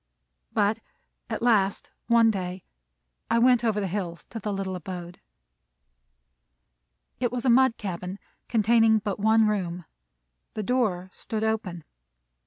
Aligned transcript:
But 0.51 0.79
at 1.29 1.43
last 1.43 1.91
one 2.07 2.31
day 2.31 2.63
I 3.29 3.37
went 3.37 3.63
over 3.63 3.79
the 3.79 3.85
hills 3.85 4.25
to 4.31 4.39
the 4.39 4.51
little 4.51 4.75
abode. 4.75 5.19
It 7.19 7.31
was 7.31 7.45
a 7.45 7.51
mud 7.51 7.77
cabin, 7.77 8.17
containing 8.49 8.97
but 8.97 9.19
one 9.19 9.47
room. 9.47 9.85
The 10.55 10.63
door 10.63 11.11
stood 11.13 11.43
open. 11.43 11.83